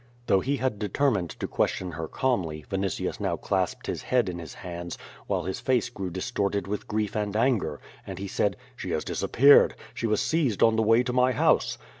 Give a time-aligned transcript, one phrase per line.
[0.25, 4.55] Though he had determined to question her calmly, Vinitius now clasped his head in his
[4.55, 8.89] hands, while his face grew dis torted with grief and anger, and he said: "She
[8.93, 9.75] has disap peared.
[9.93, 11.77] She was seized on the way to my house."